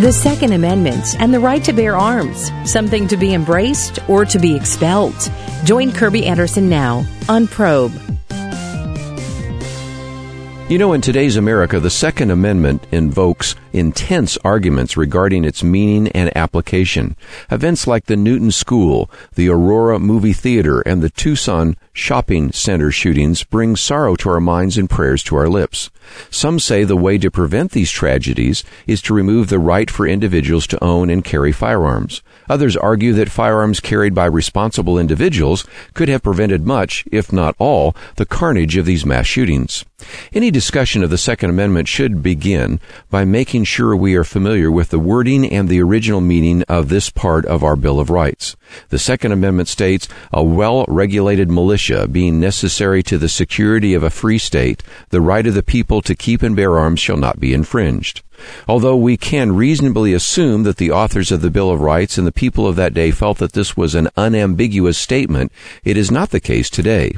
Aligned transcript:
The 0.00 0.12
Second 0.12 0.52
Amendment 0.52 1.16
and 1.18 1.34
the 1.34 1.40
right 1.40 1.62
to 1.64 1.72
bear 1.72 1.96
arms, 1.96 2.52
something 2.64 3.08
to 3.08 3.16
be 3.16 3.34
embraced 3.34 3.98
or 4.08 4.24
to 4.26 4.38
be 4.38 4.54
expelled. 4.54 5.16
Join 5.64 5.90
Kerby 5.90 6.24
Anderson 6.24 6.68
now 6.68 7.04
on 7.28 7.48
Probe. 7.48 7.90
You 10.68 10.76
know, 10.76 10.92
in 10.92 11.00
today's 11.00 11.38
America, 11.38 11.80
the 11.80 11.88
Second 11.88 12.30
Amendment 12.30 12.86
invokes 12.92 13.54
intense 13.72 14.36
arguments 14.44 14.98
regarding 14.98 15.46
its 15.46 15.62
meaning 15.62 16.08
and 16.08 16.30
application. 16.36 17.16
Events 17.50 17.86
like 17.86 18.04
the 18.04 18.18
Newton 18.18 18.50
School, 18.50 19.10
the 19.34 19.48
Aurora 19.48 19.98
Movie 19.98 20.34
Theater, 20.34 20.82
and 20.82 21.00
the 21.00 21.08
Tucson 21.08 21.74
shopping 21.94 22.52
center 22.52 22.90
shootings 22.90 23.44
bring 23.44 23.76
sorrow 23.76 24.14
to 24.16 24.28
our 24.28 24.40
minds 24.40 24.76
and 24.76 24.90
prayers 24.90 25.22
to 25.22 25.36
our 25.36 25.48
lips. 25.48 25.88
Some 26.28 26.58
say 26.58 26.84
the 26.84 26.96
way 26.96 27.16
to 27.16 27.30
prevent 27.30 27.72
these 27.72 27.90
tragedies 27.90 28.62
is 28.86 29.00
to 29.02 29.14
remove 29.14 29.48
the 29.48 29.58
right 29.58 29.90
for 29.90 30.06
individuals 30.06 30.66
to 30.66 30.84
own 30.84 31.08
and 31.08 31.24
carry 31.24 31.50
firearms. 31.50 32.20
Others 32.48 32.76
argue 32.76 33.12
that 33.14 33.30
firearms 33.30 33.80
carried 33.80 34.14
by 34.14 34.26
responsible 34.26 34.98
individuals 34.98 35.66
could 35.94 36.08
have 36.08 36.22
prevented 36.22 36.66
much, 36.66 37.04
if 37.12 37.32
not 37.32 37.54
all, 37.58 37.94
the 38.16 38.26
carnage 38.26 38.76
of 38.76 38.86
these 38.86 39.04
mass 39.04 39.26
shootings. 39.26 39.84
Any 40.32 40.50
discussion 40.50 41.02
of 41.02 41.10
the 41.10 41.18
Second 41.18 41.50
Amendment 41.50 41.88
should 41.88 42.22
begin 42.22 42.78
by 43.10 43.24
making 43.24 43.64
sure 43.64 43.96
we 43.96 44.14
are 44.14 44.24
familiar 44.24 44.70
with 44.70 44.90
the 44.90 44.98
wording 44.98 45.44
and 45.50 45.68
the 45.68 45.82
original 45.82 46.20
meaning 46.20 46.62
of 46.68 46.88
this 46.88 47.10
part 47.10 47.44
of 47.46 47.64
our 47.64 47.76
Bill 47.76 47.98
of 47.98 48.08
Rights. 48.08 48.56
The 48.90 48.98
Second 48.98 49.32
Amendment 49.32 49.68
states, 49.68 50.08
a 50.32 50.42
well-regulated 50.42 51.50
militia 51.50 52.06
being 52.06 52.38
necessary 52.38 53.02
to 53.04 53.18
the 53.18 53.28
security 53.28 53.94
of 53.94 54.02
a 54.02 54.10
free 54.10 54.38
state, 54.38 54.82
the 55.10 55.20
right 55.20 55.46
of 55.46 55.54
the 55.54 55.62
people 55.62 56.00
to 56.02 56.14
keep 56.14 56.42
and 56.42 56.54
bear 56.54 56.78
arms 56.78 57.00
shall 57.00 57.16
not 57.16 57.40
be 57.40 57.52
infringed. 57.52 58.22
Although 58.66 58.96
we 58.96 59.16
can 59.16 59.54
reasonably 59.54 60.12
assume 60.12 60.62
that 60.64 60.76
the 60.76 60.90
authors 60.90 61.32
of 61.32 61.40
the 61.40 61.50
Bill 61.50 61.70
of 61.70 61.80
Rights 61.80 62.18
and 62.18 62.26
the 62.26 62.32
people 62.32 62.66
of 62.66 62.76
that 62.76 62.94
day 62.94 63.10
felt 63.10 63.38
that 63.38 63.52
this 63.52 63.76
was 63.76 63.94
an 63.94 64.08
unambiguous 64.16 64.98
statement, 64.98 65.52
it 65.84 65.96
is 65.96 66.10
not 66.10 66.30
the 66.30 66.40
case 66.40 66.70
today. 66.70 67.12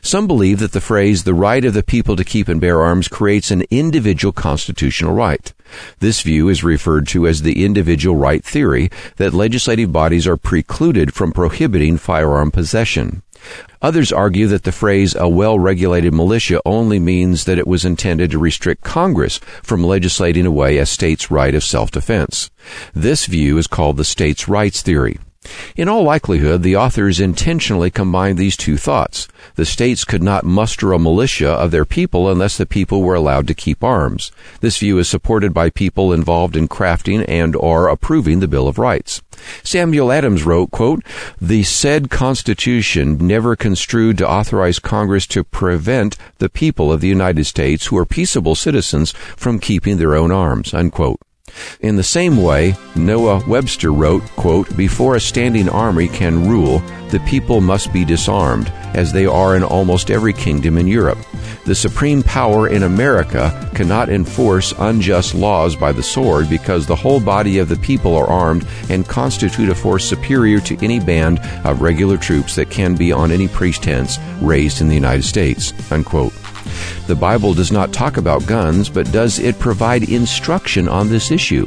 Some 0.00 0.26
believe 0.26 0.58
that 0.58 0.72
the 0.72 0.80
phrase, 0.80 1.24
the 1.24 1.34
right 1.34 1.64
of 1.64 1.74
the 1.74 1.82
people 1.82 2.16
to 2.16 2.24
keep 2.24 2.48
and 2.48 2.60
bear 2.60 2.82
arms, 2.82 3.08
creates 3.08 3.50
an 3.50 3.62
individual 3.70 4.32
constitutional 4.32 5.14
right. 5.14 5.52
This 6.00 6.22
view 6.22 6.48
is 6.48 6.64
referred 6.64 7.06
to 7.08 7.26
as 7.26 7.42
the 7.42 7.64
individual 7.64 8.16
right 8.16 8.44
theory 8.44 8.90
that 9.16 9.34
legislative 9.34 9.92
bodies 9.92 10.26
are 10.26 10.36
precluded 10.36 11.14
from 11.14 11.32
prohibiting 11.32 11.98
firearm 11.98 12.50
possession. 12.50 13.22
Others 13.80 14.12
argue 14.12 14.46
that 14.48 14.64
the 14.64 14.72
phrase 14.72 15.14
a 15.14 15.28
well-regulated 15.28 16.12
militia 16.12 16.60
only 16.66 16.98
means 16.98 17.44
that 17.44 17.58
it 17.58 17.66
was 17.66 17.84
intended 17.84 18.30
to 18.30 18.38
restrict 18.38 18.82
Congress 18.82 19.38
from 19.62 19.84
legislating 19.84 20.46
away 20.46 20.78
a 20.78 20.86
state's 20.86 21.30
right 21.30 21.54
of 21.54 21.62
self-defense. 21.62 22.50
This 22.94 23.26
view 23.26 23.58
is 23.58 23.66
called 23.66 23.96
the 23.96 24.04
states' 24.04 24.48
rights 24.48 24.82
theory. 24.82 25.18
In 25.76 25.88
all 25.88 26.02
likelihood, 26.02 26.62
the 26.62 26.76
authors 26.76 27.20
intentionally 27.20 27.90
combined 27.90 28.38
these 28.38 28.56
two 28.56 28.76
thoughts. 28.76 29.28
The 29.54 29.64
states 29.64 30.04
could 30.04 30.22
not 30.22 30.44
muster 30.44 30.92
a 30.92 30.98
militia 30.98 31.50
of 31.50 31.70
their 31.70 31.84
people 31.84 32.30
unless 32.30 32.56
the 32.56 32.66
people 32.66 33.02
were 33.02 33.14
allowed 33.14 33.46
to 33.48 33.54
keep 33.54 33.82
arms. 33.82 34.32
This 34.60 34.78
view 34.78 34.98
is 34.98 35.08
supported 35.08 35.54
by 35.54 35.70
people 35.70 36.12
involved 36.12 36.56
in 36.56 36.68
crafting 36.68 37.24
and 37.28 37.54
or 37.56 37.88
approving 37.88 38.40
the 38.40 38.48
Bill 38.48 38.68
of 38.68 38.78
Rights. 38.78 39.22
Samuel 39.62 40.10
Adams 40.10 40.44
wrote, 40.44 40.70
quote, 40.70 41.04
The 41.40 41.62
said 41.62 42.10
Constitution 42.10 43.18
never 43.18 43.56
construed 43.56 44.18
to 44.18 44.28
authorize 44.28 44.78
Congress 44.78 45.26
to 45.28 45.44
prevent 45.44 46.16
the 46.38 46.48
people 46.48 46.92
of 46.92 47.00
the 47.00 47.08
United 47.08 47.44
States 47.44 47.86
who 47.86 47.96
are 47.96 48.06
peaceable 48.06 48.54
citizens 48.54 49.12
from 49.36 49.58
keeping 49.58 49.98
their 49.98 50.14
own 50.14 50.32
arms, 50.32 50.74
unquote. 50.74 51.20
In 51.80 51.96
the 51.96 52.02
same 52.02 52.42
way, 52.42 52.74
Noah 52.96 53.42
Webster 53.46 53.92
wrote, 53.92 54.22
quote, 54.36 54.76
Before 54.76 55.14
a 55.14 55.20
standing 55.20 55.68
army 55.68 56.08
can 56.08 56.48
rule, 56.48 56.80
the 57.10 57.20
people 57.26 57.60
must 57.60 57.92
be 57.92 58.04
disarmed, 58.04 58.72
as 58.94 59.12
they 59.12 59.26
are 59.26 59.56
in 59.56 59.62
almost 59.62 60.10
every 60.10 60.32
kingdom 60.32 60.76
in 60.76 60.86
Europe. 60.86 61.18
The 61.64 61.74
supreme 61.74 62.22
power 62.22 62.68
in 62.68 62.82
America 62.82 63.70
cannot 63.74 64.08
enforce 64.08 64.72
unjust 64.78 65.34
laws 65.34 65.76
by 65.76 65.92
the 65.92 66.02
sword 66.02 66.48
because 66.48 66.86
the 66.86 66.96
whole 66.96 67.20
body 67.20 67.58
of 67.58 67.68
the 67.68 67.76
people 67.76 68.16
are 68.16 68.26
armed 68.26 68.66
and 68.88 69.06
constitute 69.06 69.68
a 69.68 69.74
force 69.74 70.08
superior 70.08 70.60
to 70.60 70.82
any 70.82 70.98
band 70.98 71.40
of 71.64 71.82
regular 71.82 72.16
troops 72.16 72.54
that 72.56 72.70
can 72.70 72.94
be 72.94 73.12
on 73.12 73.30
any 73.30 73.48
pretense 73.48 74.18
raised 74.40 74.80
in 74.80 74.88
the 74.88 74.94
United 74.94 75.24
States. 75.24 75.72
Unquote. 75.92 76.32
The 77.08 77.16
Bible 77.16 77.54
does 77.54 77.72
not 77.72 77.94
talk 77.94 78.18
about 78.18 78.46
guns, 78.46 78.90
but 78.90 79.10
does 79.10 79.38
it 79.38 79.58
provide 79.58 80.10
instruction 80.10 80.88
on 80.88 81.08
this 81.08 81.30
issue? 81.30 81.64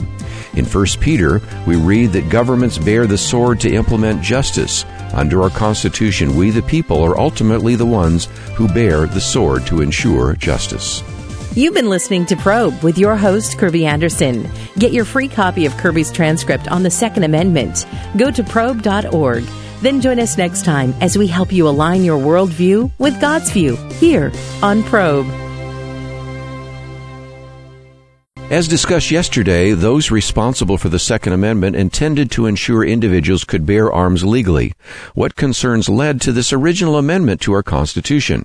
In 0.54 0.66
1 0.66 0.86
Peter, 1.00 1.42
we 1.66 1.78
read 1.78 2.12
that 2.12 2.30
governments 2.30 2.78
bear 2.78 3.08
the 3.08 3.18
sword 3.18 3.60
to 3.62 3.74
implement 3.74 4.22
justice. 4.22 4.86
Under 5.14 5.42
our 5.42 5.50
Constitution, 5.50 6.36
we 6.36 6.52
the 6.52 6.62
people 6.62 7.02
are 7.02 7.18
ultimately 7.18 7.74
the 7.74 7.88
ones 7.88 8.26
who 8.54 8.68
bear 8.68 9.08
the 9.08 9.20
sword 9.20 9.66
to 9.66 9.82
ensure 9.82 10.36
justice. 10.36 11.02
You've 11.56 11.74
been 11.74 11.90
listening 11.90 12.28
to 12.28 12.36
Probe 12.36 12.80
with 12.84 13.00
your 13.00 13.16
host, 13.16 13.58
Kerby 13.58 13.86
Anderson. 13.86 14.48
Get 14.78 14.94
your 14.94 15.06
free 15.06 15.28
copy 15.28 15.66
of 15.66 15.74
Kerby's 15.74 16.12
transcript 16.12 16.68
on 16.68 16.84
the 16.84 16.92
Second 16.92 17.24
Amendment. 17.24 17.88
Go 18.16 18.30
to 18.30 18.44
probe.org. 18.44 19.44
Then 19.82 20.00
join 20.00 20.20
us 20.20 20.38
next 20.38 20.64
time 20.64 20.94
as 21.02 21.18
we 21.18 21.28
help 21.28 21.52
you 21.52 21.68
align 21.68 22.04
your 22.04 22.20
worldview 22.20 22.92
with 23.00 23.20
God's 23.20 23.50
view 23.52 23.76
here 24.00 24.32
on 24.62 24.84
Probe. 24.84 25.28
As 28.52 28.68
discussed 28.68 29.12
yesterday, 29.12 29.72
those 29.72 30.12
responsible 30.12 30.78
for 30.78 30.90
the 30.90 31.00
Second 31.00 31.32
Amendment 31.32 31.78
intended 31.78 32.30
to 32.32 32.48
ensure 32.48 32.84
individuals 32.84 33.46
could 33.46 33.66
bear 33.66 33.90
arms 33.90 34.26
legally. 34.26 34.74
What 35.16 35.38
concerns 35.38 35.88
led 35.88 36.20
to 36.22 36.34
this 36.34 36.52
original 36.52 36.98
amendment 36.98 37.40
to 37.42 37.54
our 37.54 37.64
Constitution? 37.64 38.44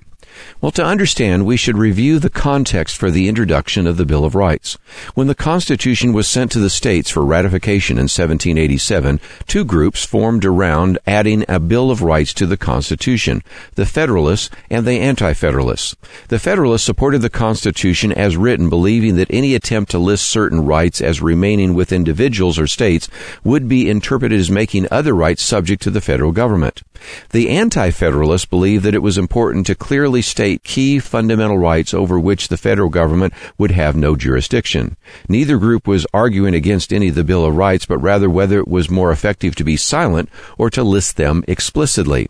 Well, 0.59 0.71
to 0.71 0.83
understand, 0.83 1.45
we 1.45 1.57
should 1.57 1.77
review 1.77 2.19
the 2.19 2.29
context 2.29 2.97
for 2.97 3.11
the 3.11 3.27
introduction 3.27 3.85
of 3.85 3.97
the 3.97 4.05
Bill 4.05 4.25
of 4.25 4.35
Rights. 4.35 4.77
When 5.13 5.27
the 5.27 5.35
Constitution 5.35 6.13
was 6.13 6.27
sent 6.27 6.51
to 6.51 6.59
the 6.59 6.69
states 6.69 7.09
for 7.09 7.23
ratification 7.23 7.97
in 7.97 8.03
1787, 8.03 9.19
two 9.45 9.63
groups 9.63 10.05
formed 10.05 10.45
around 10.45 10.97
adding 11.05 11.45
a 11.47 11.59
Bill 11.59 11.91
of 11.91 12.01
Rights 12.01 12.33
to 12.35 12.45
the 12.45 12.57
Constitution, 12.57 13.43
the 13.75 13.85
Federalists 13.85 14.49
and 14.69 14.85
the 14.85 14.99
Anti-Federalists. 14.99 15.95
The 16.29 16.39
Federalists 16.39 16.85
supported 16.85 17.21
the 17.21 17.29
Constitution 17.29 18.11
as 18.11 18.37
written, 18.37 18.69
believing 18.69 19.15
that 19.15 19.31
any 19.31 19.55
attempt 19.55 19.91
to 19.91 19.99
list 19.99 20.25
certain 20.25 20.65
rights 20.65 21.01
as 21.01 21.21
remaining 21.21 21.73
with 21.73 21.91
individuals 21.91 22.57
or 22.57 22.67
states 22.67 23.07
would 23.43 23.67
be 23.67 23.89
interpreted 23.89 24.39
as 24.39 24.49
making 24.49 24.87
other 24.89 25.13
rights 25.13 25.43
subject 25.43 25.81
to 25.83 25.91
the 25.91 26.01
federal 26.01 26.31
government. 26.31 26.83
The 27.29 27.49
Anti-Federalists 27.49 28.45
believed 28.45 28.83
that 28.83 28.95
it 28.95 29.03
was 29.03 29.17
important 29.17 29.67
to 29.67 29.75
clearly 29.75 30.21
state 30.27 30.63
key 30.63 30.99
fundamental 30.99 31.57
rights 31.57 31.93
over 31.93 32.19
which 32.19 32.47
the 32.47 32.57
federal 32.57 32.89
government 32.89 33.33
would 33.57 33.71
have 33.71 33.95
no 33.95 34.15
jurisdiction. 34.15 34.95
Neither 35.27 35.57
group 35.57 35.87
was 35.87 36.05
arguing 36.13 36.53
against 36.53 36.93
any 36.93 37.07
of 37.07 37.15
the 37.15 37.23
Bill 37.23 37.45
of 37.45 37.55
Rights, 37.55 37.85
but 37.85 37.97
rather 37.97 38.29
whether 38.29 38.59
it 38.59 38.67
was 38.67 38.89
more 38.89 39.11
effective 39.11 39.55
to 39.55 39.63
be 39.63 39.77
silent 39.77 40.29
or 40.57 40.69
to 40.69 40.83
list 40.83 41.17
them 41.17 41.43
explicitly. 41.47 42.27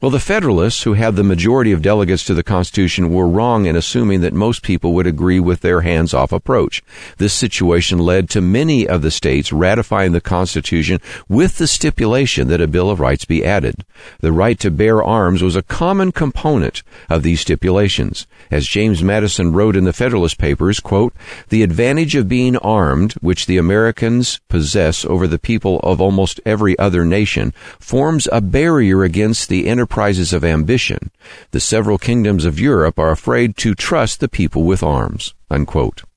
Well, 0.00 0.10
the 0.10 0.20
Federalists, 0.20 0.82
who 0.82 0.94
had 0.94 1.16
the 1.16 1.24
majority 1.24 1.72
of 1.72 1.82
delegates 1.82 2.24
to 2.24 2.34
the 2.34 2.42
Constitution, 2.42 3.10
were 3.10 3.28
wrong 3.28 3.66
in 3.66 3.76
assuming 3.76 4.20
that 4.20 4.34
most 4.34 4.62
people 4.62 4.94
would 4.94 5.06
agree 5.06 5.40
with 5.40 5.60
their 5.60 5.80
hands 5.82 6.14
off 6.14 6.32
approach. 6.32 6.82
This 7.18 7.34
situation 7.34 7.98
led 7.98 8.30
to 8.30 8.40
many 8.40 8.86
of 8.86 9.02
the 9.02 9.10
states 9.10 9.52
ratifying 9.52 10.12
the 10.12 10.20
Constitution 10.20 11.00
with 11.28 11.58
the 11.58 11.66
stipulation 11.66 12.48
that 12.48 12.60
a 12.60 12.66
Bill 12.66 12.90
of 12.90 13.00
Rights 13.00 13.24
be 13.24 13.44
added. 13.44 13.84
The 14.20 14.32
right 14.32 14.58
to 14.60 14.70
bear 14.70 15.02
arms 15.02 15.42
was 15.42 15.56
a 15.56 15.62
common 15.62 16.12
component 16.12 16.82
of 17.08 17.22
these 17.22 17.40
stipulations. 17.40 18.26
As 18.50 18.66
James 18.66 19.02
Madison 19.02 19.52
wrote 19.52 19.76
in 19.76 19.84
the 19.84 19.92
Federalist 19.92 20.38
Papers, 20.38 20.80
quote, 20.80 21.14
the 21.48 21.62
advantage 21.62 22.14
of 22.14 22.28
being 22.28 22.56
armed, 22.56 23.12
which 23.14 23.46
the 23.46 23.58
Americans 23.58 24.40
possess 24.48 25.04
over 25.04 25.26
the 25.26 25.38
people 25.38 25.80
of 25.80 26.00
almost 26.00 26.40
every 26.44 26.78
other 26.78 27.04
nation, 27.04 27.52
forms 27.78 28.28
a 28.32 28.40
barrier 28.40 29.02
against 29.02 29.48
the 29.48 29.67
enterprises 29.68 30.32
of 30.32 30.44
ambition, 30.44 31.10
the 31.50 31.60
several 31.60 31.98
kingdoms 31.98 32.44
of 32.44 32.60
Europe 32.60 32.98
are 32.98 33.10
afraid 33.10 33.56
to 33.58 33.74
trust 33.74 34.20
the 34.20 34.28
people 34.28 34.64
with 34.64 34.82
arms. 34.82 35.34
Unquote. 35.50 36.07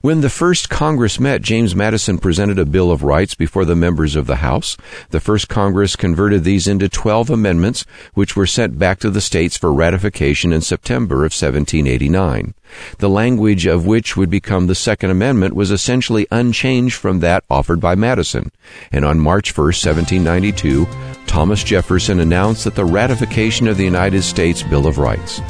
When 0.00 0.20
the 0.20 0.30
first 0.30 0.68
Congress 0.68 1.20
met, 1.20 1.42
James 1.42 1.74
Madison 1.74 2.18
presented 2.18 2.58
a 2.58 2.64
Bill 2.64 2.90
of 2.90 3.02
Rights 3.02 3.34
before 3.34 3.64
the 3.64 3.76
members 3.76 4.16
of 4.16 4.26
the 4.26 4.36
House. 4.36 4.76
The 5.10 5.20
first 5.20 5.48
Congress 5.48 5.96
converted 5.96 6.44
these 6.44 6.66
into 6.66 6.88
12 6.88 7.30
amendments, 7.30 7.84
which 8.14 8.36
were 8.36 8.46
sent 8.46 8.78
back 8.78 8.98
to 9.00 9.10
the 9.10 9.20
states 9.20 9.56
for 9.56 9.72
ratification 9.72 10.52
in 10.52 10.60
September 10.60 11.16
of 11.16 11.32
1789. 11.32 12.54
The 12.98 13.08
language 13.08 13.66
of 13.66 13.86
which 13.86 14.16
would 14.16 14.30
become 14.30 14.66
the 14.66 14.74
Second 14.74 15.10
Amendment 15.10 15.54
was 15.54 15.70
essentially 15.70 16.26
unchanged 16.30 16.94
from 16.94 17.20
that 17.20 17.44
offered 17.50 17.80
by 17.80 17.94
Madison. 17.94 18.50
And 18.92 19.04
on 19.04 19.18
March 19.18 19.56
1, 19.56 19.64
1792, 19.66 20.86
Thomas 21.26 21.62
Jefferson 21.62 22.20
announced 22.20 22.64
that 22.64 22.74
the 22.74 22.84
ratification 22.84 23.68
of 23.68 23.76
the 23.76 23.84
United 23.84 24.22
States 24.22 24.62
Bill 24.62 24.86
of 24.86 24.98
Rights. 24.98 25.40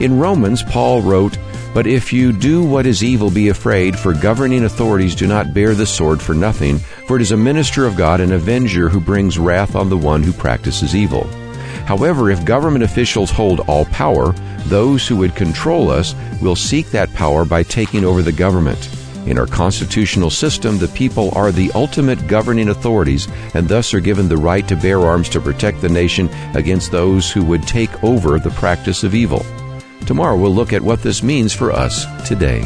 In 0.00 0.18
Romans, 0.18 0.62
Paul 0.62 1.02
wrote, 1.02 1.36
But 1.74 1.86
if 1.86 2.12
you 2.12 2.32
do 2.32 2.64
what 2.64 2.86
is 2.86 3.04
evil, 3.04 3.30
be 3.30 3.50
afraid, 3.50 3.98
for 3.98 4.14
governing 4.14 4.64
authorities 4.64 5.14
do 5.14 5.26
not 5.26 5.52
bear 5.52 5.74
the 5.74 5.86
sword 5.86 6.20
for 6.20 6.34
nothing, 6.34 6.78
for 7.06 7.16
it 7.16 7.22
is 7.22 7.32
a 7.32 7.36
minister 7.36 7.86
of 7.86 7.96
God, 7.96 8.20
an 8.20 8.32
avenger 8.32 8.88
who 8.88 9.00
brings 9.00 9.38
wrath 9.38 9.76
on 9.76 9.88
the 9.88 9.96
one 9.96 10.22
who 10.22 10.32
practices 10.32 10.96
evil. 10.96 11.24
However, 11.84 12.30
if 12.30 12.44
government 12.44 12.84
officials 12.84 13.30
hold 13.30 13.60
all 13.60 13.84
power, 13.86 14.32
those 14.66 15.06
who 15.06 15.16
would 15.16 15.36
control 15.36 15.90
us 15.90 16.14
will 16.42 16.56
seek 16.56 16.90
that 16.90 17.12
power 17.14 17.44
by 17.44 17.62
taking 17.62 18.04
over 18.04 18.22
the 18.22 18.32
government. 18.32 18.90
In 19.26 19.38
our 19.38 19.46
constitutional 19.46 20.30
system, 20.30 20.78
the 20.78 20.88
people 20.88 21.30
are 21.36 21.52
the 21.52 21.70
ultimate 21.72 22.26
governing 22.26 22.70
authorities 22.70 23.28
and 23.52 23.68
thus 23.68 23.92
are 23.92 24.00
given 24.00 24.28
the 24.28 24.36
right 24.36 24.66
to 24.68 24.76
bear 24.76 25.00
arms 25.00 25.28
to 25.30 25.40
protect 25.40 25.82
the 25.82 25.88
nation 25.88 26.28
against 26.54 26.90
those 26.90 27.30
who 27.30 27.44
would 27.44 27.62
take 27.64 28.02
over 28.02 28.38
the 28.38 28.50
practice 28.50 29.04
of 29.04 29.14
evil. 29.14 29.44
Tomorrow 30.06 30.36
we'll 30.36 30.54
look 30.54 30.72
at 30.72 30.82
what 30.82 31.02
this 31.02 31.22
means 31.22 31.52
for 31.52 31.72
us 31.72 32.06
today. 32.26 32.62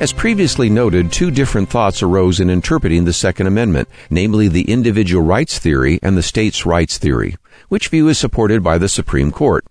As 0.00 0.12
previously 0.12 0.70
noted, 0.70 1.10
two 1.10 1.32
different 1.32 1.68
thoughts 1.68 2.04
arose 2.04 2.38
in 2.38 2.50
interpreting 2.50 3.04
the 3.04 3.12
Second 3.12 3.48
Amendment, 3.48 3.88
namely 4.10 4.46
the 4.46 4.70
individual 4.70 5.24
rights 5.24 5.58
theory 5.58 5.98
and 6.04 6.16
the 6.16 6.22
states' 6.22 6.64
rights 6.64 6.98
theory. 6.98 7.34
Which 7.68 7.88
view 7.88 8.08
is 8.08 8.16
supported 8.16 8.62
by 8.62 8.78
the 8.78 8.88
Supreme 8.88 9.32
Court? 9.32 9.64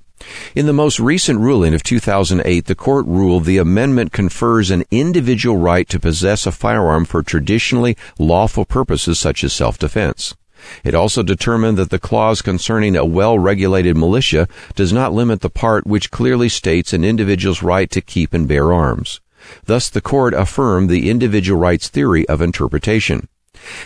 In 0.54 0.66
the 0.66 0.74
most 0.74 1.00
recent 1.00 1.40
ruling 1.40 1.74
of 1.74 1.82
2008, 1.82 2.66
the 2.66 2.76
court 2.76 3.06
ruled 3.06 3.46
the 3.46 3.58
amendment 3.58 4.12
confers 4.12 4.70
an 4.70 4.84
individual 4.92 5.56
right 5.56 5.88
to 5.88 6.00
possess 6.00 6.46
a 6.46 6.52
firearm 6.52 7.06
for 7.06 7.24
traditionally 7.24 7.96
lawful 8.20 8.66
purposes 8.66 9.20
such 9.20 9.46
as 9.46 9.54
self-defense. 9.54 10.36
It 10.84 10.96
also 10.96 11.24
determined 11.24 11.78
that 11.78 11.90
the 11.90 12.00
clause 12.00 12.42
concerning 12.42 12.96
a 12.96 13.06
well-regulated 13.06 13.96
militia 13.96 14.48
does 14.76 14.94
not 14.94 15.14
limit 15.14 15.42
the 15.42 15.50
part 15.50 15.88
which 15.88 16.12
clearly 16.12 16.50
states 16.50 16.94
an 16.94 17.04
individual's 17.04 17.64
right 17.64 17.90
to 17.92 18.02
keep 18.02 18.34
and 18.34 18.48
bear 18.48 18.74
arms. 18.74 19.22
Thus 19.66 19.90
the 19.90 20.02
court 20.02 20.34
affirmed 20.34 20.90
the 20.90 21.10
individual 21.10 21.60
rights 21.60 21.88
theory 21.88 22.28
of 22.28 22.42
interpretation. 22.42 23.28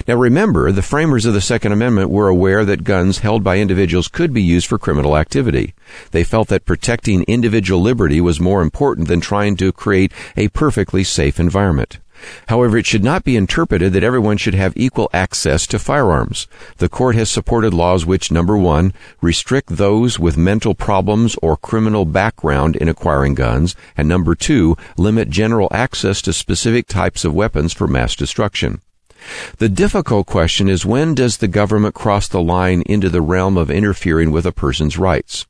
Now 0.07 0.15
remember, 0.15 0.71
the 0.71 0.81
framers 0.81 1.25
of 1.25 1.33
the 1.33 1.41
Second 1.41 1.71
Amendment 1.71 2.09
were 2.09 2.27
aware 2.27 2.65
that 2.65 2.83
guns 2.83 3.19
held 3.19 3.43
by 3.43 3.57
individuals 3.57 4.07
could 4.07 4.33
be 4.33 4.41
used 4.41 4.67
for 4.67 4.77
criminal 4.77 5.17
activity. 5.17 5.73
They 6.11 6.23
felt 6.23 6.49
that 6.49 6.65
protecting 6.65 7.23
individual 7.23 7.81
liberty 7.81 8.19
was 8.21 8.39
more 8.39 8.61
important 8.61 9.07
than 9.07 9.21
trying 9.21 9.55
to 9.57 9.71
create 9.71 10.11
a 10.35 10.49
perfectly 10.49 11.03
safe 11.03 11.39
environment. 11.39 11.99
However, 12.47 12.77
it 12.77 12.85
should 12.85 13.03
not 13.03 13.23
be 13.23 13.35
interpreted 13.35 13.93
that 13.93 14.03
everyone 14.03 14.37
should 14.37 14.53
have 14.53 14.73
equal 14.75 15.09
access 15.13 15.65
to 15.67 15.79
firearms. 15.79 16.47
The 16.77 16.89
court 16.89 17.15
has 17.15 17.29
supported 17.29 17.73
laws 17.73 18.05
which, 18.05 18.31
number 18.31 18.57
one, 18.57 18.93
restrict 19.21 19.69
those 19.69 20.19
with 20.19 20.37
mental 20.37 20.75
problems 20.75 21.35
or 21.41 21.57
criminal 21.57 22.05
background 22.05 22.75
in 22.75 22.89
acquiring 22.89 23.35
guns, 23.35 23.75
and 23.95 24.07
number 24.07 24.35
two, 24.35 24.75
limit 24.97 25.29
general 25.29 25.67
access 25.71 26.21
to 26.23 26.33
specific 26.33 26.87
types 26.87 27.25
of 27.25 27.33
weapons 27.33 27.73
for 27.73 27.87
mass 27.87 28.15
destruction. 28.15 28.81
The 29.57 29.69
difficult 29.69 30.27
question 30.27 30.67
is 30.67 30.85
when 30.85 31.13
does 31.13 31.37
the 31.37 31.47
government 31.47 31.93
cross 31.93 32.27
the 32.27 32.41
line 32.41 32.81
into 32.83 33.09
the 33.09 33.21
realm 33.21 33.57
of 33.57 33.69
interfering 33.69 34.31
with 34.31 34.45
a 34.45 34.51
person's 34.51 34.97
rights? 34.97 35.45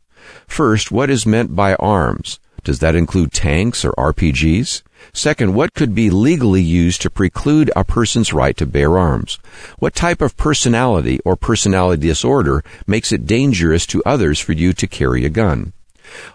First, 0.48 0.92
what 0.92 1.10
is 1.10 1.26
meant 1.26 1.56
by 1.56 1.76
arms? 1.76 2.40
Does 2.64 2.80
that 2.80 2.96
include 2.96 3.32
tanks 3.32 3.84
or 3.84 3.94
RPGs? 3.94 4.84
Second, 5.14 5.54
what 5.54 5.74
could 5.74 5.94
be 5.94 6.10
legally 6.10 6.62
used 6.62 7.02
to 7.02 7.10
preclude 7.10 7.72
a 7.76 7.84
person's 7.84 8.34
right 8.34 8.56
to 8.58 8.66
bear 8.66 8.98
arms? 8.98 9.40
What 9.80 9.96
type 9.96 10.22
of 10.22 10.38
personality 10.38 11.20
or 11.26 11.36
personality 11.36 12.08
disorder 12.08 12.64
makes 12.88 13.12
it 13.12 13.26
dangerous 13.26 13.86
to 13.88 14.04
others 14.06 14.40
for 14.40 14.54
you 14.54 14.74
to 14.74 14.88
carry 14.88 15.26
a 15.26 15.30
gun? 15.30 15.74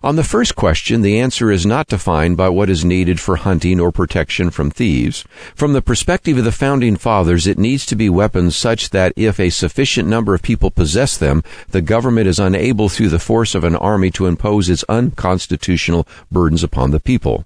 On 0.03 0.17
the 0.17 0.25
first 0.25 0.57
question, 0.57 1.03
the 1.03 1.19
answer 1.19 1.51
is 1.51 1.67
not 1.67 1.89
defined 1.89 2.37
by 2.37 2.49
what 2.49 2.71
is 2.71 2.85
needed 2.85 3.21
for 3.21 3.37
hunting 3.37 3.81
or 3.81 3.93
protection 3.93 4.51
from 4.51 4.71
thieves. 4.71 5.25
From 5.55 5.73
the 5.73 5.83
perspective 5.83 6.39
of 6.39 6.45
the 6.45 6.53
founding 6.53 6.97
fathers, 6.97 7.47
it 7.47 7.59
needs 7.59 7.87
to 7.87 7.97
be 7.97 8.09
weapons 8.09 8.57
such 8.57 8.91
that 8.91 9.13
if 9.17 9.39
a 9.39 9.51
sufficient 9.51 10.09
number 10.09 10.35
of 10.35 10.43
people 10.43 10.71
possess 10.71 11.17
them, 11.17 11.43
the 11.71 11.83
government 11.83 12.29
is 12.29 12.39
unable 12.39 12.89
through 12.89 13.09
the 13.09 13.19
force 13.19 13.55
of 13.55 13.65
an 13.65 13.77
army 13.77 14.11
to 14.13 14.27
impose 14.27 14.69
its 14.69 14.85
unconstitutional 14.89 16.07
burdens 16.31 16.63
upon 16.63 16.91
the 16.91 17.01
people. 17.01 17.45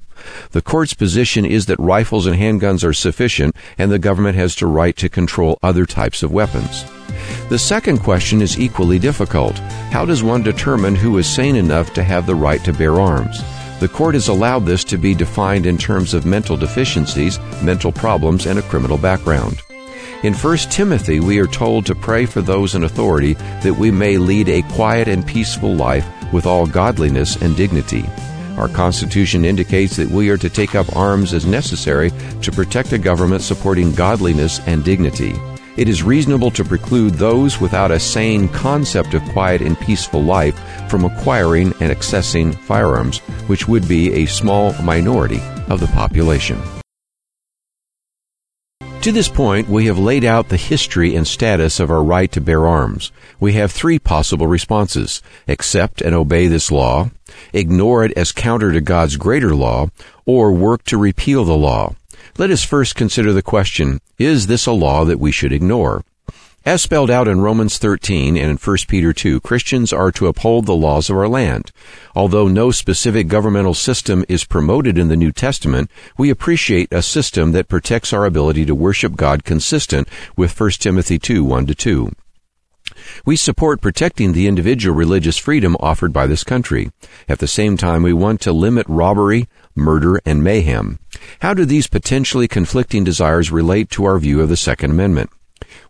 The 0.51 0.63
court's 0.63 0.95
position 0.95 1.45
is 1.45 1.67
that 1.67 1.81
rifles 1.81 2.27
and 2.27 2.37
handguns 2.37 2.85
are 2.85 2.93
sufficient 2.93 3.57
and 3.79 3.91
the 3.91 3.99
government 3.99 4.37
has 4.37 4.55
the 4.55 4.67
right 4.67 4.97
to 4.97 5.09
control 5.09 5.59
other 5.63 5.87
types 5.87 6.23
of 6.23 6.31
weapons. 6.31 6.85
The 7.51 7.59
second 7.59 7.99
question 7.99 8.43
is 8.43 8.61
equally 8.61 9.01
difficult. 9.01 9.59
How 9.91 10.05
does 10.05 10.23
one 10.23 10.45
determine 10.45 10.95
who 10.95 11.19
is 11.19 11.27
sane 11.27 11.57
enough 11.57 11.93
to 11.95 12.05
have 12.05 12.25
the 12.25 12.37
right 12.37 12.63
to 12.63 12.73
bear 12.73 13.01
arms? 13.01 13.43
The 13.81 13.89
court 13.89 14.15
has 14.15 14.29
allowed 14.29 14.67
this 14.67 14.85
to 14.85 14.97
be 14.97 15.17
defined 15.17 15.67
in 15.67 15.77
terms 15.77 16.15
of 16.15 16.25
mental 16.25 16.57
deficiencies, 16.57 17.41
mental 17.61 17.91
problems, 17.91 18.47
and 18.47 18.61
a 18.61 18.63
criminal 18.63 18.99
background. 18.99 19.63
In 20.23 20.33
1 20.33 20.57
Timothy, 20.71 21.19
we 21.19 21.41
are 21.41 21.49
told 21.49 21.87
to 21.87 21.95
pray 21.97 22.25
for 22.25 22.41
those 22.41 22.77
in 22.77 22.85
authority 22.85 23.33
that 23.65 23.77
we 23.77 23.91
may 23.91 24.17
lead 24.17 24.49
a 24.49 24.63
quiet 24.75 25.09
and 25.09 25.27
peaceful 25.27 25.75
life 25.75 26.07
with 26.33 26.47
all 26.47 26.69
godliness 26.69 27.35
and 27.43 27.57
dignity. 27.57 28.05
Our 28.59 28.69
Constitution 28.69 29.45
indicates 29.45 29.97
that 29.97 30.11
we 30.11 30.31
are 30.31 30.39
to 30.39 30.49
take 30.49 30.77
up 30.77 30.95
arms 30.95 31.35
as 31.35 31.47
necessary 31.47 32.13
to 32.43 32.53
protect 32.53 32.93
a 32.93 32.99
government 32.99 33.43
supporting 33.43 33.93
godliness 33.93 34.61
and 34.69 34.85
dignity. 34.85 35.35
It 35.81 35.89
is 35.89 36.03
reasonable 36.03 36.51
to 36.51 36.63
preclude 36.63 37.15
those 37.15 37.59
without 37.59 37.91
a 37.91 37.99
sane 37.99 38.49
concept 38.49 39.15
of 39.15 39.25
quiet 39.31 39.63
and 39.63 39.81
peaceful 39.81 40.23
life 40.23 40.61
from 40.91 41.07
acquiring 41.07 41.73
and 41.81 41.91
accessing 41.91 42.55
firearms, 42.55 43.21
which 43.49 43.67
would 43.67 43.89
be 43.89 44.13
a 44.13 44.27
small 44.27 44.75
minority 44.83 45.41
of 45.71 45.81
the 45.81 45.87
population. 45.87 46.61
To 49.01 49.11
this 49.11 49.31
point, 49.31 49.71
we 49.71 49.87
have 49.87 49.99
laid 49.99 50.23
out 50.23 50.51
the 50.51 50.59
history 50.59 51.17
and 51.17 51.27
status 51.27 51.81
of 51.81 51.91
our 51.91 52.05
right 52.05 52.31
to 52.33 52.43
bear 52.43 52.67
arms. 52.67 53.11
We 53.41 53.55
have 53.55 53.73
three 53.73 53.99
possible 53.99 54.47
responses. 54.47 55.23
Accept 55.49 56.03
and 56.03 56.15
obey 56.15 56.47
this 56.47 56.71
law, 56.71 57.09
ignore 57.55 58.05
it 58.05 58.13
as 58.19 58.33
counter 58.33 58.71
to 58.71 58.83
God's 58.83 59.17
greater 59.17 59.55
law, 59.55 59.89
or 60.27 60.53
work 60.53 60.85
to 60.85 60.99
repeal 60.99 61.47
the 61.47 61.57
law. 61.57 61.95
Let 62.41 62.51
us 62.51 62.65
first 62.65 62.95
consider 62.95 63.35
the 63.35 63.43
question, 63.43 64.01
is 64.19 64.47
this 64.47 64.65
a 64.65 64.73
law 64.73 65.05
that 65.05 65.21
we 65.21 65.31
should 65.31 65.53
ignore? 65.53 66.03
As 66.65 66.81
spelled 66.81 67.11
out 67.11 67.29
in 67.29 67.43
Romans 67.43 67.77
13 67.77 68.35
and 68.35 68.51
in 68.53 68.57
1 68.57 68.77
Peter 68.89 69.13
2, 69.13 69.43
Christians 69.43 69.93
are 69.93 70.11
to 70.13 70.27
uphold 70.27 70.65
the 70.65 70.75
laws 70.75 71.11
of 71.11 71.19
our 71.19 71.29
land. 71.29 71.71
Although 72.17 72.49
no 72.49 72.71
specific 72.71 73.29
governmental 73.29 73.75
system 73.75 74.25
is 74.27 74.47
promoted 74.47 74.97
in 74.97 75.09
the 75.09 75.19
New 75.19 75.33
Testament, 75.33 75.91
we 76.17 76.31
appreciate 76.31 76.89
a 76.91 77.03
system 77.03 77.53
that 77.53 77.69
protects 77.69 78.11
our 78.11 78.25
ability 78.25 78.65
to 78.65 78.75
worship 78.75 79.17
God 79.17 79.45
consistent 79.45 80.09
with 80.35 80.59
1 80.59 80.71
Timothy 80.79 81.19
2 81.19 81.45
1 81.45 81.67
2. 81.67 82.11
We 83.27 83.37
support 83.37 83.83
protecting 83.83 84.33
the 84.33 84.47
individual 84.47 84.97
religious 84.97 85.37
freedom 85.37 85.77
offered 85.79 86.15
by 86.15 86.27
this 86.27 86.43
country. 86.43 86.91
At 87.29 87.39
the 87.39 87.47
same 87.47 87.77
time, 87.77 88.03
we 88.03 88.15
want 88.15 88.41
to 88.41 88.53
limit 88.53 88.87
robbery, 88.89 89.47
murder, 89.75 90.21
and 90.25 90.43
mayhem. 90.43 90.99
How 91.41 91.55
do 91.55 91.65
these 91.65 91.87
potentially 91.87 92.49
conflicting 92.49 93.05
desires 93.05 93.51
relate 93.51 93.91
to 93.91 94.05
our 94.05 94.19
view 94.19 94.41
of 94.41 94.49
the 94.49 94.57
Second 94.57 94.91
Amendment? 94.91 95.31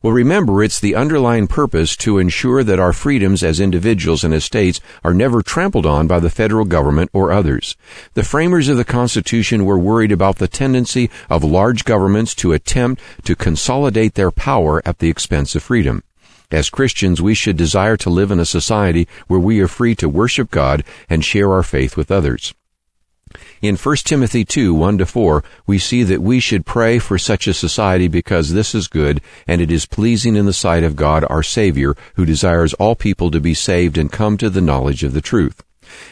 Well, 0.03 0.13
remember, 0.13 0.63
it's 0.63 0.81
the 0.81 0.95
underlying 0.95 1.47
purpose 1.47 1.97
to 1.99 2.19
ensure 2.19 2.65
that 2.65 2.81
our 2.81 2.93
freedoms 2.93 3.43
as 3.43 3.61
individuals 3.61 4.25
and 4.25 4.35
as 4.35 4.45
states 4.45 4.81
are 5.05 5.15
never 5.15 5.43
trampled 5.43 5.87
on 5.87 6.07
by 6.07 6.21
the 6.21 6.31
federal 6.31 6.65
government 6.65 7.11
or 7.13 7.33
others. 7.33 7.77
The 8.15 8.25
framers 8.25 8.69
of 8.69 8.77
the 8.77 8.85
Constitution 8.85 9.65
were 9.65 9.79
worried 9.79 10.13
about 10.13 10.37
the 10.37 10.49
tendency 10.49 11.11
of 11.29 11.45
large 11.45 11.85
governments 11.85 12.35
to 12.37 12.53
attempt 12.53 13.03
to 13.25 13.37
consolidate 13.37 14.15
their 14.15 14.31
power 14.31 14.83
at 14.85 14.99
the 14.99 15.11
expense 15.11 15.55
of 15.55 15.63
freedom. 15.63 16.03
As 16.51 16.69
Christians, 16.69 17.23
we 17.23 17.35
should 17.35 17.57
desire 17.57 17.97
to 17.99 18.11
live 18.11 18.31
in 18.31 18.41
a 18.41 18.45
society 18.45 19.07
where 19.29 19.39
we 19.39 19.61
are 19.61 19.69
free 19.69 19.95
to 19.97 20.09
worship 20.09 20.51
God 20.51 20.83
and 21.09 21.25
share 21.25 21.53
our 21.53 21.63
faith 21.63 21.97
with 21.97 22.11
others. 22.11 22.55
In 23.63 23.77
1 23.77 23.97
Timothy 24.05 24.45
2, 24.45 24.73
1 24.73 24.99
to 24.99 25.07
4, 25.07 25.45
we 25.67 25.79
see 25.79 26.03
that 26.03 26.23
we 26.23 26.41
should 26.41 26.65
pray 26.65 26.99
for 26.99 27.19
such 27.19 27.47
a 27.47 27.53
society 27.53 28.09
because 28.09 28.53
this 28.53 28.75
is 28.75 28.89
good 28.89 29.21
and 29.47 29.61
it 29.61 29.71
is 29.71 29.85
pleasing 29.85 30.35
in 30.35 30.47
the 30.47 30.53
sight 30.53 30.83
of 30.83 30.97
God 30.97 31.25
our 31.29 31.43
Savior, 31.43 31.95
who 32.15 32.25
desires 32.25 32.73
all 32.75 32.95
people 32.95 33.31
to 33.31 33.41
be 33.41 33.53
saved 33.53 33.99
and 33.99 34.11
come 34.11 34.37
to 34.39 34.49
the 34.49 34.61
knowledge 34.61 35.05
of 35.05 35.13
the 35.13 35.21
truth. 35.21 35.63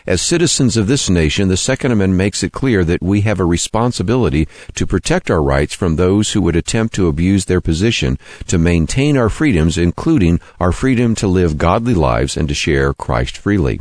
As 0.07 0.21
citizens 0.21 0.77
of 0.77 0.89
this 0.89 1.09
nation, 1.09 1.49
the 1.49 1.57
Second 1.57 1.93
Amendment 1.93 2.19
makes 2.19 2.43
it 2.43 2.53
clear 2.53 2.85
that 2.85 3.03
we 3.03 3.23
have 3.23 3.41
a 3.41 3.45
responsibility 3.45 4.47
to 4.75 4.87
protect 4.87 5.31
our 5.31 5.43
rights 5.43 5.75
from 5.75 5.97
those 5.97 6.33
who 6.33 6.43
would 6.43 6.57
attempt 6.57 6.95
to 6.97 7.09
abuse 7.09 7.45
their 7.47 7.61
position, 7.61 8.19
to 8.47 8.59
maintain 8.59 9.17
our 9.17 9.29
freedoms, 9.29 9.79
including 9.79 10.41
our 10.61 10.73
freedom 10.73 11.15
to 11.15 11.27
live 11.29 11.59
godly 11.59 11.95
lives 11.95 12.37
and 12.37 12.49
to 12.49 12.55
share 12.55 12.93
Christ 12.93 13.39
freely. 13.39 13.81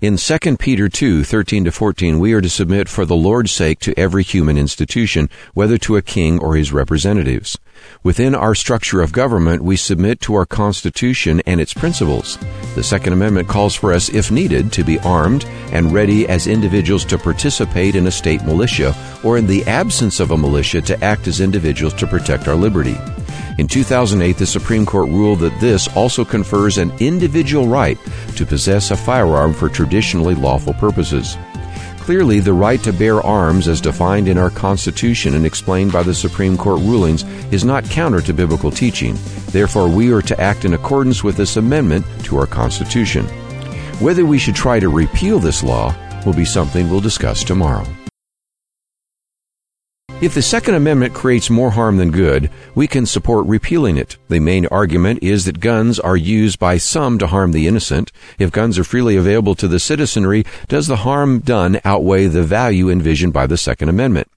In 0.00 0.16
2 0.16 0.56
Peter 0.56 0.88
2, 0.88 1.24
13 1.24 1.64
to 1.64 1.72
14, 1.72 2.18
we 2.18 2.32
are 2.32 2.40
to 2.40 2.48
submit 2.48 2.88
for 2.88 3.04
the 3.04 3.16
Lord's 3.16 3.52
sake 3.52 3.78
to 3.80 3.98
every 3.98 4.22
human 4.22 4.56
institution, 4.56 5.28
whether 5.54 5.78
to 5.78 5.96
a 5.96 6.02
king 6.02 6.38
or 6.38 6.56
his 6.56 6.72
representatives. 6.72 7.58
Within 8.02 8.34
our 8.34 8.54
structure 8.54 9.00
of 9.00 9.12
government, 9.12 9.62
we 9.62 9.76
submit 9.76 10.20
to 10.20 10.34
our 10.34 10.46
Constitution 10.46 11.40
and 11.46 11.60
its 11.60 11.74
principles. 11.74 12.38
The 12.74 12.82
Second 12.82 13.12
Amendment 13.12 13.48
calls 13.48 13.74
for 13.74 13.92
us, 13.92 14.08
if 14.08 14.30
needed, 14.30 14.72
to 14.72 14.84
be 14.84 14.98
armed 15.00 15.44
and 15.72 15.92
ready 15.92 16.28
as 16.28 16.46
individuals 16.46 17.04
to 17.06 17.18
participate 17.18 17.94
in 17.94 18.06
a 18.06 18.10
state 18.10 18.42
militia, 18.44 18.94
or 19.24 19.38
in 19.38 19.46
the 19.46 19.64
absence 19.64 20.20
of 20.20 20.30
a 20.30 20.36
militia, 20.36 20.80
to 20.82 21.04
act 21.04 21.26
as 21.26 21.40
individuals 21.40 21.94
to 21.94 22.06
protect 22.06 22.48
our 22.48 22.56
liberty. 22.56 22.96
In 23.60 23.68
2008, 23.68 24.38
the 24.38 24.46
Supreme 24.46 24.86
Court 24.86 25.10
ruled 25.10 25.40
that 25.40 25.60
this 25.60 25.86
also 25.94 26.24
confers 26.24 26.78
an 26.78 26.90
individual 26.98 27.68
right 27.68 27.98
to 28.36 28.46
possess 28.46 28.90
a 28.90 28.96
firearm 28.96 29.52
for 29.52 29.68
traditionally 29.68 30.34
lawful 30.34 30.72
purposes. 30.72 31.36
Clearly, 31.98 32.40
the 32.40 32.54
right 32.54 32.82
to 32.82 32.90
bear 32.90 33.20
arms 33.20 33.68
as 33.68 33.82
defined 33.82 34.28
in 34.28 34.38
our 34.38 34.48
Constitution 34.48 35.34
and 35.34 35.44
explained 35.44 35.92
by 35.92 36.02
the 36.02 36.14
Supreme 36.14 36.56
Court 36.56 36.80
rulings 36.80 37.24
is 37.52 37.62
not 37.62 37.84
counter 37.84 38.22
to 38.22 38.32
biblical 38.32 38.70
teaching. 38.70 39.18
Therefore, 39.48 39.90
we 39.90 40.10
are 40.10 40.22
to 40.22 40.40
act 40.40 40.64
in 40.64 40.72
accordance 40.72 41.22
with 41.22 41.36
this 41.36 41.58
amendment 41.58 42.06
to 42.24 42.38
our 42.38 42.46
Constitution. 42.46 43.26
Whether 44.00 44.24
we 44.24 44.38
should 44.38 44.56
try 44.56 44.80
to 44.80 44.88
repeal 44.88 45.38
this 45.38 45.62
law 45.62 45.94
will 46.24 46.32
be 46.32 46.46
something 46.46 46.88
we'll 46.88 47.00
discuss 47.00 47.44
tomorrow. 47.44 47.84
If 50.22 50.34
the 50.34 50.42
Second 50.42 50.74
Amendment 50.74 51.14
creates 51.14 51.48
more 51.48 51.70
harm 51.70 51.96
than 51.96 52.10
good, 52.10 52.50
we 52.74 52.86
can 52.86 53.06
support 53.06 53.46
repealing 53.46 53.96
it. 53.96 54.18
The 54.28 54.38
main 54.38 54.66
argument 54.66 55.22
is 55.22 55.46
that 55.46 55.60
guns 55.60 55.98
are 55.98 56.14
used 56.14 56.58
by 56.58 56.76
some 56.76 57.16
to 57.20 57.26
harm 57.26 57.52
the 57.52 57.66
innocent. 57.66 58.12
If 58.38 58.52
guns 58.52 58.78
are 58.78 58.84
freely 58.84 59.16
available 59.16 59.54
to 59.54 59.66
the 59.66 59.80
citizenry, 59.80 60.44
does 60.68 60.88
the 60.88 60.96
harm 60.96 61.38
done 61.38 61.80
outweigh 61.86 62.26
the 62.26 62.42
value 62.42 62.90
envisioned 62.90 63.32
by 63.32 63.46
the 63.46 63.56
Second 63.56 63.88
Amendment? 63.88 64.28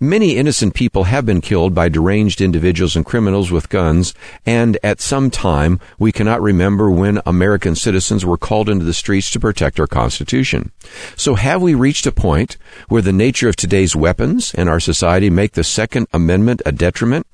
Many 0.00 0.36
innocent 0.36 0.74
people 0.74 1.04
have 1.04 1.26
been 1.26 1.40
killed 1.40 1.74
by 1.74 1.88
deranged 1.88 2.40
individuals 2.40 2.96
and 2.96 3.04
criminals 3.04 3.50
with 3.50 3.68
guns, 3.68 4.14
and 4.46 4.78
at 4.82 5.00
some 5.00 5.30
time 5.30 5.80
we 5.98 6.12
cannot 6.12 6.42
remember 6.42 6.90
when 6.90 7.20
American 7.26 7.74
citizens 7.74 8.24
were 8.24 8.38
called 8.38 8.68
into 8.68 8.84
the 8.84 8.94
streets 8.94 9.30
to 9.32 9.40
protect 9.40 9.80
our 9.80 9.86
Constitution. 9.86 10.72
So 11.16 11.34
have 11.34 11.62
we 11.62 11.74
reached 11.74 12.06
a 12.06 12.12
point 12.12 12.56
where 12.88 13.02
the 13.02 13.12
nature 13.12 13.48
of 13.48 13.56
today's 13.56 13.96
weapons 13.96 14.54
and 14.54 14.68
our 14.68 14.80
society 14.80 15.30
make 15.30 15.52
the 15.52 15.64
Second 15.64 16.06
Amendment 16.12 16.62
a 16.64 16.72
detriment? 16.72 17.26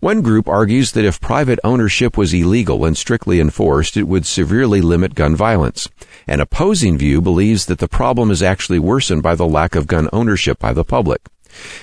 One 0.00 0.22
group 0.22 0.48
argues 0.48 0.92
that 0.92 1.04
if 1.04 1.20
private 1.20 1.58
ownership 1.64 2.16
was 2.16 2.32
illegal 2.32 2.84
and 2.84 2.96
strictly 2.96 3.40
enforced, 3.40 3.96
it 3.96 4.04
would 4.04 4.26
severely 4.26 4.80
limit 4.80 5.14
gun 5.14 5.34
violence. 5.34 5.88
An 6.26 6.40
opposing 6.40 6.98
view 6.98 7.20
believes 7.20 7.66
that 7.66 7.78
the 7.78 7.88
problem 7.88 8.30
is 8.30 8.42
actually 8.42 8.78
worsened 8.78 9.22
by 9.22 9.34
the 9.34 9.46
lack 9.46 9.74
of 9.74 9.86
gun 9.86 10.08
ownership 10.12 10.58
by 10.58 10.72
the 10.72 10.84
public. 10.84 11.22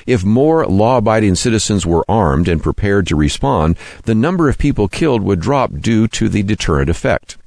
If 0.05 0.23
more 0.23 0.65
law 0.65 0.97
abiding 0.97 1.35
citizens 1.35 1.85
were 1.85 2.05
armed 2.09 2.47
and 2.47 2.61
prepared 2.61 3.07
to 3.07 3.15
respond, 3.15 3.77
the 4.03 4.15
number 4.15 4.49
of 4.49 4.57
people 4.57 4.87
killed 4.87 5.23
would 5.23 5.39
drop 5.39 5.71
due 5.79 6.07
to 6.09 6.29
the 6.29 6.43
deterrent 6.43 6.89
effect. 6.89 7.37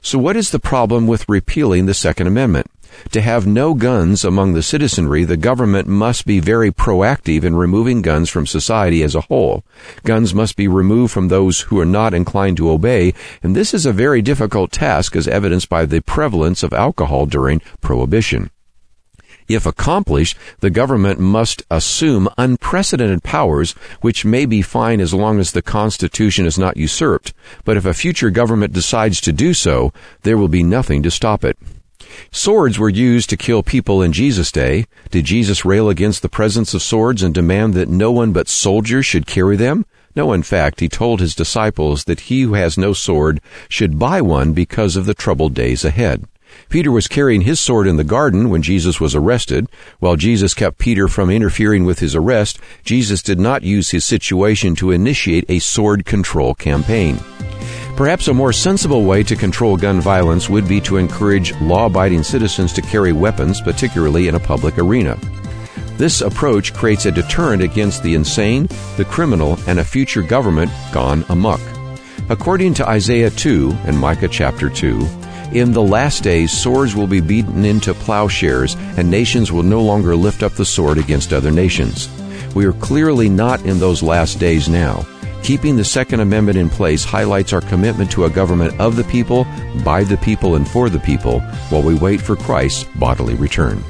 So, 0.00 0.18
what 0.18 0.36
is 0.36 0.50
the 0.50 0.58
problem 0.58 1.06
with 1.06 1.28
repealing 1.28 1.86
the 1.86 1.94
Second 1.94 2.26
Amendment? 2.26 2.70
To 3.12 3.20
have 3.20 3.46
no 3.46 3.74
guns 3.74 4.24
among 4.24 4.54
the 4.54 4.62
citizenry, 4.62 5.24
the 5.24 5.36
government 5.36 5.86
must 5.86 6.24
be 6.24 6.40
very 6.40 6.70
proactive 6.70 7.44
in 7.44 7.54
removing 7.54 8.02
guns 8.02 8.28
from 8.30 8.46
society 8.46 9.02
as 9.02 9.14
a 9.14 9.22
whole. 9.22 9.64
Guns 10.04 10.34
must 10.34 10.56
be 10.56 10.68
removed 10.68 11.12
from 11.12 11.28
those 11.28 11.60
who 11.62 11.78
are 11.80 11.86
not 11.86 12.14
inclined 12.14 12.56
to 12.56 12.70
obey, 12.70 13.12
and 13.42 13.54
this 13.54 13.74
is 13.74 13.86
a 13.86 13.92
very 13.92 14.22
difficult 14.22 14.72
task 14.72 15.14
as 15.14 15.28
evidenced 15.28 15.68
by 15.68 15.84
the 15.84 16.00
prevalence 16.00 16.62
of 16.62 16.72
alcohol 16.72 17.26
during 17.26 17.60
Prohibition. 17.80 18.50
If 19.48 19.64
accomplished, 19.64 20.36
the 20.60 20.68
government 20.68 21.18
must 21.18 21.62
assume 21.70 22.28
unprecedented 22.36 23.22
powers, 23.22 23.72
which 24.02 24.26
may 24.26 24.44
be 24.44 24.60
fine 24.60 25.00
as 25.00 25.14
long 25.14 25.40
as 25.40 25.52
the 25.52 25.62
Constitution 25.62 26.44
is 26.44 26.58
not 26.58 26.76
usurped. 26.76 27.32
But 27.64 27.78
if 27.78 27.86
a 27.86 27.94
future 27.94 28.28
government 28.28 28.74
decides 28.74 29.22
to 29.22 29.32
do 29.32 29.54
so, 29.54 29.92
there 30.22 30.36
will 30.36 30.48
be 30.48 30.62
nothing 30.62 31.02
to 31.02 31.10
stop 31.10 31.44
it. 31.44 31.56
Swords 32.30 32.78
were 32.78 32.90
used 32.90 33.30
to 33.30 33.36
kill 33.38 33.62
people 33.62 34.02
in 34.02 34.12
Jesus' 34.12 34.52
day. 34.52 34.86
Did 35.10 35.24
Jesus 35.24 35.64
rail 35.64 35.88
against 35.88 36.20
the 36.20 36.28
presence 36.28 36.74
of 36.74 36.82
swords 36.82 37.22
and 37.22 37.34
demand 37.34 37.72
that 37.74 37.88
no 37.88 38.12
one 38.12 38.32
but 38.32 38.48
soldiers 38.48 39.06
should 39.06 39.26
carry 39.26 39.56
them? 39.56 39.86
No, 40.14 40.32
in 40.32 40.42
fact, 40.42 40.80
he 40.80 40.88
told 40.88 41.20
his 41.20 41.34
disciples 41.34 42.04
that 42.04 42.20
he 42.20 42.42
who 42.42 42.54
has 42.54 42.76
no 42.76 42.92
sword 42.92 43.40
should 43.68 43.98
buy 43.98 44.20
one 44.20 44.52
because 44.52 44.96
of 44.96 45.06
the 45.06 45.14
troubled 45.14 45.54
days 45.54 45.84
ahead. 45.84 46.26
Peter 46.68 46.90
was 46.90 47.08
carrying 47.08 47.42
his 47.42 47.58
sword 47.58 47.86
in 47.86 47.96
the 47.96 48.04
garden 48.04 48.50
when 48.50 48.62
Jesus 48.62 49.00
was 49.00 49.14
arrested. 49.14 49.68
While 49.98 50.16
Jesus 50.16 50.54
kept 50.54 50.78
Peter 50.78 51.08
from 51.08 51.30
interfering 51.30 51.84
with 51.84 51.98
his 51.98 52.14
arrest, 52.14 52.58
Jesus 52.84 53.22
did 53.22 53.40
not 53.40 53.62
use 53.62 53.90
his 53.90 54.04
situation 54.04 54.74
to 54.76 54.90
initiate 54.90 55.44
a 55.48 55.58
sword 55.58 56.04
control 56.04 56.54
campaign. 56.54 57.18
Perhaps 57.96 58.28
a 58.28 58.34
more 58.34 58.52
sensible 58.52 59.04
way 59.04 59.22
to 59.24 59.34
control 59.34 59.76
gun 59.76 60.00
violence 60.00 60.48
would 60.48 60.68
be 60.68 60.80
to 60.82 60.98
encourage 60.98 61.52
law 61.60 61.86
abiding 61.86 62.22
citizens 62.22 62.72
to 62.74 62.82
carry 62.82 63.12
weapons, 63.12 63.60
particularly 63.60 64.28
in 64.28 64.36
a 64.36 64.40
public 64.40 64.78
arena. 64.78 65.18
This 65.96 66.20
approach 66.20 66.72
creates 66.74 67.06
a 67.06 67.10
deterrent 67.10 67.60
against 67.60 68.04
the 68.04 68.14
insane, 68.14 68.68
the 68.96 69.04
criminal, 69.04 69.58
and 69.66 69.80
a 69.80 69.84
future 69.84 70.22
government 70.22 70.70
gone 70.92 71.24
amok. 71.28 71.60
According 72.28 72.74
to 72.74 72.88
Isaiah 72.88 73.30
2 73.30 73.76
and 73.86 73.98
Micah 73.98 74.28
chapter 74.28 74.70
2, 74.70 75.00
in 75.52 75.72
the 75.72 75.82
last 75.82 76.22
days, 76.22 76.52
swords 76.52 76.94
will 76.94 77.06
be 77.06 77.20
beaten 77.20 77.64
into 77.64 77.94
plowshares, 77.94 78.76
and 78.96 79.10
nations 79.10 79.50
will 79.50 79.62
no 79.62 79.80
longer 79.82 80.14
lift 80.14 80.42
up 80.42 80.52
the 80.52 80.64
sword 80.64 80.98
against 80.98 81.32
other 81.32 81.50
nations. 81.50 82.08
We 82.54 82.66
are 82.66 82.72
clearly 82.74 83.28
not 83.28 83.64
in 83.64 83.78
those 83.78 84.02
last 84.02 84.38
days 84.38 84.68
now. 84.68 85.06
Keeping 85.42 85.76
the 85.76 85.84
Second 85.84 86.20
Amendment 86.20 86.58
in 86.58 86.68
place 86.68 87.04
highlights 87.04 87.52
our 87.52 87.60
commitment 87.62 88.10
to 88.12 88.24
a 88.24 88.30
government 88.30 88.78
of 88.78 88.96
the 88.96 89.04
people, 89.04 89.46
by 89.84 90.04
the 90.04 90.18
people, 90.18 90.56
and 90.56 90.68
for 90.68 90.90
the 90.90 91.00
people 91.00 91.40
while 91.70 91.82
we 91.82 91.94
wait 91.94 92.20
for 92.20 92.36
Christ's 92.36 92.84
bodily 92.96 93.34
return. 93.34 93.82